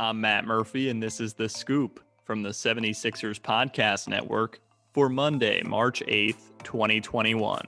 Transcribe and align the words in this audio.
I'm 0.00 0.20
Matt 0.20 0.46
Murphy, 0.46 0.90
and 0.90 1.02
this 1.02 1.20
is 1.20 1.34
The 1.34 1.48
Scoop 1.48 1.98
from 2.22 2.44
the 2.44 2.50
76ers 2.50 3.40
Podcast 3.40 4.06
Network 4.06 4.60
for 4.92 5.08
Monday, 5.08 5.60
March 5.64 6.04
8th, 6.06 6.52
2021. 6.62 7.60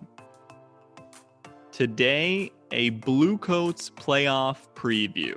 Today, 1.73 2.53
a 2.71 2.91
Blue 2.91 3.37
Coats 3.37 3.91
playoff 3.91 4.59
preview. 4.77 5.35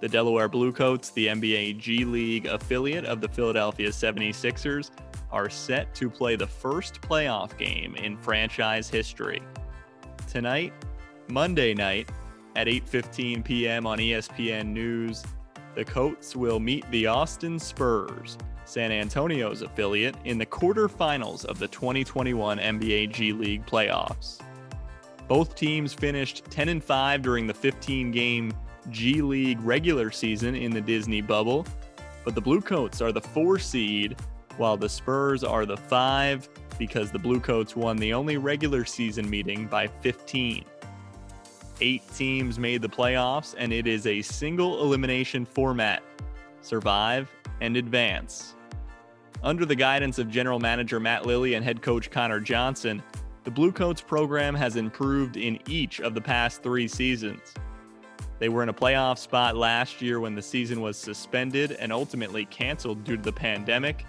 The 0.00 0.08
Delaware 0.10 0.50
Blue 0.50 0.72
Coats, 0.72 1.08
the 1.08 1.28
NBA 1.28 1.78
G 1.78 2.04
League 2.04 2.44
affiliate 2.44 3.06
of 3.06 3.22
the 3.22 3.28
Philadelphia 3.28 3.88
76ers, 3.88 4.90
are 5.32 5.48
set 5.48 5.94
to 5.94 6.10
play 6.10 6.36
the 6.36 6.46
first 6.46 7.00
playoff 7.00 7.56
game 7.56 7.94
in 7.94 8.18
franchise 8.18 8.90
history. 8.90 9.40
Tonight, 10.30 10.74
Monday 11.30 11.72
night, 11.72 12.10
at 12.56 12.66
8:15 12.66 13.42
p.m. 13.42 13.86
on 13.86 13.96
ESPN 13.96 14.66
News, 14.66 15.24
the 15.74 15.84
Coats 15.84 16.34
will 16.34 16.60
meet 16.60 16.88
the 16.90 17.06
Austin 17.06 17.58
Spurs, 17.58 18.36
San 18.64 18.90
Antonio's 18.90 19.62
affiliate, 19.62 20.16
in 20.24 20.38
the 20.38 20.46
quarterfinals 20.46 21.44
of 21.44 21.58
the 21.58 21.68
2021 21.68 22.58
NBA 22.58 23.12
G 23.12 23.32
League 23.32 23.64
playoffs. 23.66 24.40
Both 25.28 25.54
teams 25.54 25.94
finished 25.94 26.44
10 26.50 26.68
and 26.68 26.82
5 26.82 27.22
during 27.22 27.46
the 27.46 27.54
15 27.54 28.10
game 28.10 28.52
G 28.90 29.22
League 29.22 29.60
regular 29.60 30.10
season 30.10 30.54
in 30.54 30.72
the 30.72 30.80
Disney 30.80 31.20
bubble, 31.20 31.66
but 32.24 32.34
the 32.34 32.40
Blue 32.40 32.60
Coats 32.60 33.00
are 33.00 33.12
the 33.12 33.20
4 33.20 33.58
seed 33.58 34.16
while 34.56 34.76
the 34.76 34.88
Spurs 34.88 35.44
are 35.44 35.64
the 35.64 35.76
5 35.76 36.48
because 36.78 37.10
the 37.10 37.18
Blue 37.18 37.38
Coats 37.38 37.76
won 37.76 37.96
the 37.96 38.12
only 38.12 38.38
regular 38.38 38.84
season 38.84 39.28
meeting 39.28 39.66
by 39.66 39.86
15. 39.86 40.64
Eight 41.82 42.02
teams 42.14 42.58
made 42.58 42.82
the 42.82 42.88
playoffs, 42.88 43.54
and 43.56 43.72
it 43.72 43.86
is 43.86 44.06
a 44.06 44.20
single 44.20 44.82
elimination 44.82 45.46
format 45.46 46.02
survive 46.60 47.30
and 47.62 47.76
advance. 47.76 48.54
Under 49.42 49.64
the 49.64 49.74
guidance 49.74 50.18
of 50.18 50.28
general 50.28 50.58
manager 50.58 51.00
Matt 51.00 51.24
Lilley 51.24 51.54
and 51.54 51.64
head 51.64 51.80
coach 51.80 52.10
Connor 52.10 52.40
Johnson, 52.40 53.02
the 53.44 53.50
Blue 53.50 53.72
Coats 53.72 54.02
program 54.02 54.54
has 54.54 54.76
improved 54.76 55.38
in 55.38 55.58
each 55.66 56.00
of 56.00 56.14
the 56.14 56.20
past 56.20 56.62
three 56.62 56.86
seasons. 56.86 57.54
They 58.38 58.50
were 58.50 58.62
in 58.62 58.68
a 58.68 58.74
playoff 58.74 59.16
spot 59.16 59.56
last 59.56 60.02
year 60.02 60.20
when 60.20 60.34
the 60.34 60.42
season 60.42 60.82
was 60.82 60.98
suspended 60.98 61.72
and 61.72 61.90
ultimately 61.92 62.44
canceled 62.46 63.04
due 63.04 63.16
to 63.16 63.22
the 63.22 63.32
pandemic. 63.32 64.04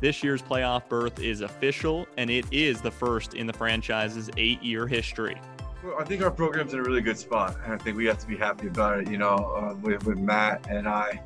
This 0.00 0.22
year's 0.24 0.40
playoff 0.40 0.88
berth 0.88 1.20
is 1.20 1.42
official, 1.42 2.06
and 2.16 2.30
it 2.30 2.46
is 2.50 2.80
the 2.80 2.90
first 2.90 3.34
in 3.34 3.46
the 3.46 3.52
franchise's 3.52 4.30
eight 4.38 4.62
year 4.62 4.86
history. 4.86 5.38
I 5.98 6.04
think 6.04 6.22
our 6.22 6.30
program's 6.30 6.74
in 6.74 6.78
a 6.78 6.82
really 6.82 7.00
good 7.00 7.18
spot, 7.18 7.56
and 7.64 7.72
I 7.72 7.78
think 7.78 7.96
we 7.96 8.04
have 8.06 8.18
to 8.18 8.26
be 8.26 8.36
happy 8.36 8.66
about 8.66 9.00
it. 9.00 9.10
You 9.10 9.16
know, 9.16 9.34
uh, 9.34 9.74
with, 9.80 10.04
with 10.04 10.18
Matt 10.18 10.66
and 10.68 10.86
I 10.86 11.22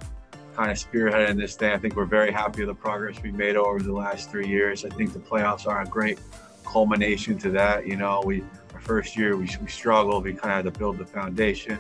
kind 0.54 0.70
of 0.70 0.76
spearheading 0.76 1.36
this 1.36 1.56
thing, 1.56 1.72
I 1.72 1.78
think 1.78 1.96
we're 1.96 2.04
very 2.04 2.30
happy 2.30 2.64
with 2.64 2.68
the 2.68 2.80
progress 2.80 3.20
we've 3.20 3.34
made 3.34 3.56
over 3.56 3.82
the 3.82 3.92
last 3.92 4.30
three 4.30 4.46
years. 4.46 4.84
I 4.84 4.90
think 4.90 5.12
the 5.12 5.18
playoffs 5.18 5.66
are 5.66 5.82
a 5.82 5.86
great 5.86 6.20
culmination 6.64 7.36
to 7.38 7.50
that. 7.50 7.86
You 7.86 7.96
know, 7.96 8.22
we 8.24 8.44
our 8.74 8.80
first 8.80 9.16
year 9.16 9.36
we, 9.36 9.48
we 9.60 9.68
struggled, 9.68 10.24
we 10.24 10.34
kind 10.34 10.52
of 10.52 10.64
had 10.64 10.72
to 10.72 10.78
build 10.78 10.98
the 10.98 11.06
foundation. 11.06 11.78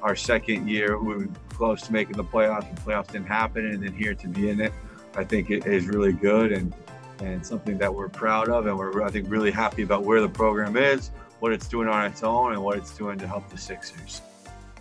Our 0.00 0.14
second 0.14 0.68
year 0.68 1.00
we 1.00 1.16
were 1.16 1.28
close 1.48 1.82
to 1.82 1.92
making 1.92 2.16
the 2.16 2.24
playoffs, 2.24 2.68
and 2.68 2.78
playoffs 2.78 3.08
didn't 3.08 3.26
happen, 3.26 3.66
and 3.66 3.82
then 3.82 3.92
here 3.92 4.14
to 4.14 4.28
be 4.28 4.50
in 4.50 4.60
it, 4.60 4.72
I 5.16 5.24
think 5.24 5.50
it 5.50 5.66
is 5.66 5.86
really 5.88 6.12
good 6.12 6.52
and 6.52 6.72
and 7.18 7.44
something 7.44 7.78
that 7.78 7.92
we're 7.92 8.08
proud 8.08 8.48
of, 8.50 8.66
and 8.66 8.78
we're 8.78 9.02
I 9.02 9.10
think 9.10 9.28
really 9.28 9.50
happy 9.50 9.82
about 9.82 10.04
where 10.04 10.20
the 10.20 10.28
program 10.28 10.76
is 10.76 11.10
what 11.40 11.52
it's 11.52 11.68
doing 11.68 11.88
on 11.88 12.04
its 12.06 12.22
own 12.22 12.52
and 12.52 12.62
what 12.62 12.76
it's 12.76 12.96
doing 12.96 13.18
to 13.18 13.26
help 13.26 13.48
the 13.50 13.58
Sixers. 13.58 14.22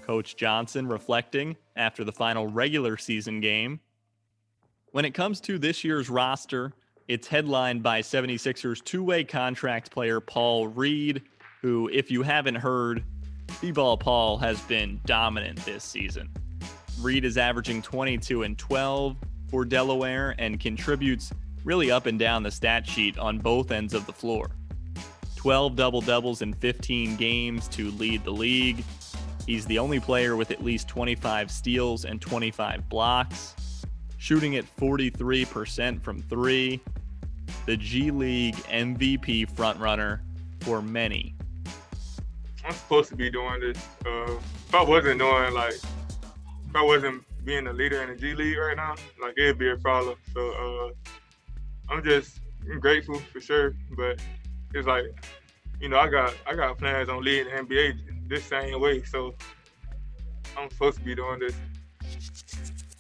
Coach 0.02 0.36
Johnson 0.36 0.88
reflecting 0.88 1.56
after 1.76 2.04
the 2.04 2.12
final 2.12 2.48
regular 2.48 2.98
season 2.98 3.40
game. 3.40 3.80
When 4.92 5.06
it 5.06 5.14
comes 5.14 5.40
to 5.42 5.58
this 5.58 5.84
year's 5.84 6.10
roster, 6.10 6.74
it's 7.08 7.28
headlined 7.28 7.84
by 7.84 8.02
76ers 8.02 8.84
two 8.84 9.04
way 9.04 9.24
contract 9.24 9.92
player 9.92 10.20
Paul 10.20 10.68
Reed, 10.68 11.24
who, 11.62 11.90
if 11.92 12.12
you 12.12 12.22
haven't 12.22 12.56
heard, 12.56 13.04
B-Ball 13.62 13.98
Paul 13.98 14.38
has 14.38 14.60
been 14.62 15.00
dominant 15.06 15.64
this 15.66 15.84
season. 15.84 16.30
Reed 17.00 17.26
is 17.26 17.38
averaging 17.38 17.82
22 17.82 18.44
and 18.44 18.58
12 18.58 19.18
for 19.50 19.66
Delaware 19.66 20.36
and 20.40 20.60
contributes 20.60 21.32
really 21.64 21.92
up 21.92 22.06
and 22.06 22.20
down 22.20 22.44
the 22.44 22.52
stat 22.52 22.88
sheet 22.88 23.18
on 23.18 23.40
both 23.40 23.72
ends 23.72 23.94
of 23.94 24.06
the 24.06 24.14
floor. 24.14 24.52
12 25.44 25.76
double 25.76 26.00
doubles 26.00 26.42
in 26.42 26.54
15 26.54 27.18
games 27.18 27.68
to 27.68 27.92
lead 27.92 28.24
the 28.24 28.32
league. 28.32 28.82
He's 29.46 29.66
the 29.66 29.78
only 29.78 30.00
player 30.00 30.38
with 30.38 30.52
at 30.52 30.64
least 30.64 30.88
25 30.88 31.52
steals 31.52 32.06
and 32.06 32.22
25 32.22 32.88
blocks, 32.88 33.54
shooting 34.18 34.56
at 34.56 34.64
43% 34.78 36.02
from 36.02 36.22
three. 36.22 36.80
The 37.66 37.76
G 37.76 38.10
League 38.10 38.56
MVP 38.56 39.52
frontrunner 39.52 40.22
for 40.62 40.82
many. 40.82 41.36
I'm 42.66 42.74
supposed 42.74 43.10
to 43.10 43.18
be 43.18 43.30
doing 43.30 43.60
this. 43.60 43.78
Uh, 44.06 44.32
if 44.32 44.74
I 44.74 44.82
wasn't 44.82 45.20
doing 45.20 45.54
like, 45.54 45.74
if 45.74 46.74
I 46.74 46.82
wasn't 46.82 47.22
being 47.44 47.68
a 47.68 47.74
leader 47.74 48.02
in 48.02 48.12
the 48.12 48.16
G 48.16 48.34
League 48.34 48.58
right 48.58 48.78
now, 48.78 48.96
like 49.22 49.34
it'd 49.38 49.58
be 49.58 49.72
a 49.72 49.76
problem. 49.76 50.16
So 50.34 50.52
uh, 50.52 51.94
I'm 51.94 52.02
just 52.02 52.40
I'm 52.72 52.80
grateful 52.80 53.20
for 53.20 53.42
sure, 53.42 53.76
but 53.98 54.22
it's 54.74 54.88
like, 54.88 55.06
you 55.80 55.90
know, 55.90 55.98
I 55.98 56.10
got 56.10 56.34
I 56.48 56.56
got 56.56 56.78
plans 56.78 57.10
on 57.10 57.24
leading 57.24 57.54
the 57.54 57.62
NBA 57.64 58.28
this 58.28 58.44
same 58.46 58.80
way, 58.80 59.04
so 59.04 59.36
I'm 60.58 60.70
supposed 60.70 61.00
to 61.00 61.04
be 61.04 61.16
doing 61.16 61.40
this. 61.40 61.56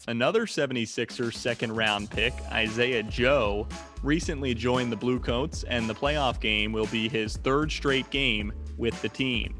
Another 0.07 0.45
76ers 0.45 1.33
second 1.33 1.75
round 1.77 2.09
pick, 2.09 2.33
Isaiah 2.51 3.03
Joe, 3.03 3.67
recently 4.01 4.53
joined 4.53 4.91
the 4.91 4.97
Blue 4.97 5.17
Coats, 5.17 5.63
and 5.63 5.89
the 5.89 5.95
playoff 5.95 6.41
game 6.41 6.73
will 6.73 6.87
be 6.87 7.07
his 7.07 7.37
third 7.37 7.71
straight 7.71 8.09
game 8.09 8.51
with 8.77 9.01
the 9.01 9.07
team. 9.07 9.55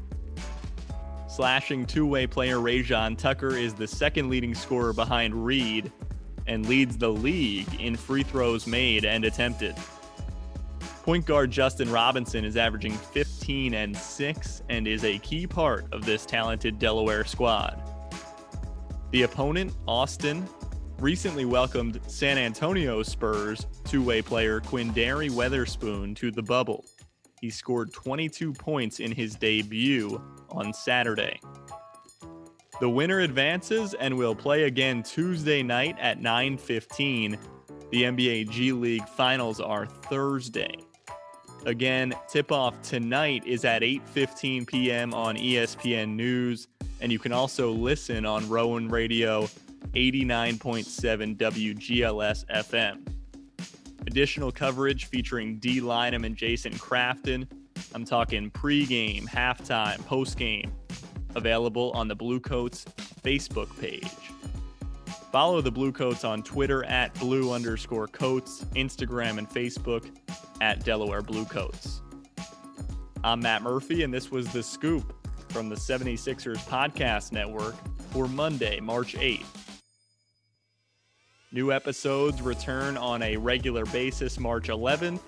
Slashing 1.28 1.86
two 1.86 2.06
way 2.06 2.26
player 2.26 2.58
Rayjon 2.58 3.16
Tucker 3.16 3.56
is 3.56 3.74
the 3.74 3.88
second 3.88 4.28
leading 4.28 4.54
scorer 4.54 4.92
behind 4.92 5.46
Reed 5.46 5.90
and 6.46 6.68
leads 6.68 6.98
the 6.98 7.08
league 7.08 7.80
in 7.80 7.96
free 7.96 8.22
throws 8.22 8.66
made 8.66 9.04
and 9.04 9.24
attempted. 9.24 9.74
Point 11.04 11.26
guard 11.26 11.50
Justin 11.50 11.92
Robinson 11.92 12.46
is 12.46 12.56
averaging 12.56 12.94
15 12.94 13.74
and 13.74 13.94
6 13.94 14.62
and 14.70 14.88
is 14.88 15.04
a 15.04 15.18
key 15.18 15.46
part 15.46 15.84
of 15.92 16.06
this 16.06 16.24
talented 16.24 16.78
Delaware 16.78 17.26
squad. 17.26 17.82
The 19.10 19.24
opponent, 19.24 19.74
Austin, 19.86 20.48
recently 20.98 21.44
welcomed 21.44 22.00
San 22.06 22.38
Antonio 22.38 23.02
Spurs 23.02 23.66
two-way 23.84 24.22
player 24.22 24.62
Quinndary 24.62 25.28
Weatherspoon 25.28 26.16
to 26.16 26.30
the 26.30 26.42
bubble. 26.42 26.86
He 27.38 27.50
scored 27.50 27.92
22 27.92 28.54
points 28.54 28.98
in 28.98 29.12
his 29.12 29.34
debut 29.34 30.22
on 30.52 30.72
Saturday. 30.72 31.38
The 32.80 32.88
winner 32.88 33.20
advances 33.20 33.92
and 33.92 34.16
will 34.16 34.34
play 34.34 34.62
again 34.62 35.02
Tuesday 35.02 35.62
night 35.62 35.98
at 36.00 36.22
9:15. 36.22 37.36
The 37.90 38.04
NBA 38.04 38.50
G 38.50 38.72
League 38.72 39.06
finals 39.06 39.60
are 39.60 39.84
Thursday. 39.84 40.74
Again, 41.66 42.14
tip-off 42.28 42.80
tonight 42.82 43.42
is 43.46 43.64
at 43.64 43.80
8:15 43.80 44.66
p.m. 44.66 45.14
on 45.14 45.36
ESPN 45.36 46.10
News, 46.10 46.68
and 47.00 47.10
you 47.10 47.18
can 47.18 47.32
also 47.32 47.70
listen 47.70 48.26
on 48.26 48.46
Rowan 48.50 48.86
Radio 48.88 49.48
89.7 49.94 51.36
WGLS 51.38 52.44
FM. 52.46 53.08
Additional 54.06 54.52
coverage 54.52 55.06
featuring 55.06 55.58
Dei 55.58 55.76
Lynam 55.76 56.26
and 56.26 56.36
Jason 56.36 56.74
Crafton. 56.74 57.46
I'm 57.94 58.04
talking 58.04 58.50
pregame, 58.50 59.26
halftime, 59.26 59.98
postgame. 60.02 60.70
Available 61.34 61.92
on 61.92 62.08
the 62.08 62.14
Blue 62.14 62.40
Coats 62.40 62.84
Facebook 63.22 63.80
page. 63.80 64.06
Follow 65.32 65.62
the 65.62 65.72
Blue 65.72 65.92
Coats 65.92 66.24
on 66.24 66.42
Twitter 66.42 66.84
at 66.84 67.12
blue 67.14 67.52
underscore 67.52 68.06
coats, 68.06 68.66
Instagram 68.76 69.38
and 69.38 69.48
Facebook 69.48 70.10
at 70.60 70.84
Delaware 70.84 71.22
Blue 71.22 71.44
Coats. 71.44 72.00
I'm 73.22 73.40
Matt 73.40 73.62
Murphy, 73.62 74.02
and 74.02 74.12
this 74.12 74.30
was 74.30 74.52
The 74.52 74.62
Scoop 74.62 75.14
from 75.50 75.68
the 75.68 75.76
76ers 75.76 76.58
Podcast 76.68 77.32
Network 77.32 77.74
for 78.10 78.28
Monday, 78.28 78.80
March 78.80 79.14
8th. 79.14 79.46
New 81.52 81.70
episodes 81.70 82.42
return 82.42 82.96
on 82.96 83.22
a 83.22 83.36
regular 83.36 83.84
basis 83.86 84.40
March 84.40 84.68
11th 84.68 85.20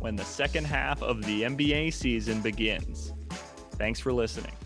when 0.00 0.16
the 0.16 0.24
second 0.24 0.66
half 0.66 1.02
of 1.02 1.22
the 1.24 1.42
NBA 1.42 1.92
season 1.92 2.40
begins. 2.40 3.12
Thanks 3.76 4.00
for 4.00 4.12
listening. 4.12 4.57